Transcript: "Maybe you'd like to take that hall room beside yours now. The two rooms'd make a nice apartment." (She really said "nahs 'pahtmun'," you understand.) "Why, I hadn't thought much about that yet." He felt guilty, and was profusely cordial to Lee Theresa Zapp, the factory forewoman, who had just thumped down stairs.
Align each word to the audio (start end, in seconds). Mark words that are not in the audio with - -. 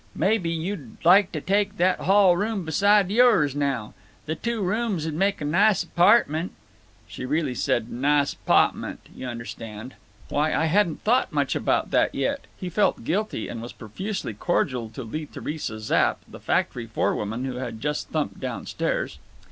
"Maybe 0.15 0.49
you'd 0.49 0.97
like 1.05 1.31
to 1.31 1.39
take 1.41 1.77
that 1.77 1.99
hall 1.99 2.35
room 2.35 2.65
beside 2.65 3.11
yours 3.11 3.55
now. 3.55 3.93
The 4.25 4.33
two 4.33 4.63
rooms'd 4.63 5.13
make 5.13 5.39
a 5.41 5.45
nice 5.45 5.83
apartment." 5.83 6.53
(She 7.07 7.23
really 7.23 7.53
said 7.53 7.87
"nahs 7.91 8.33
'pahtmun'," 8.47 8.97
you 9.15 9.27
understand.) 9.27 9.93
"Why, 10.29 10.55
I 10.55 10.65
hadn't 10.65 11.03
thought 11.03 11.31
much 11.31 11.55
about 11.55 11.91
that 11.91 12.15
yet." 12.15 12.45
He 12.57 12.67
felt 12.67 13.03
guilty, 13.03 13.47
and 13.47 13.61
was 13.61 13.73
profusely 13.73 14.33
cordial 14.33 14.89
to 14.89 15.03
Lee 15.03 15.27
Theresa 15.27 15.79
Zapp, 15.79 16.17
the 16.27 16.39
factory 16.39 16.87
forewoman, 16.87 17.45
who 17.45 17.57
had 17.57 17.79
just 17.79 18.09
thumped 18.09 18.39
down 18.39 18.65
stairs. 18.65 19.19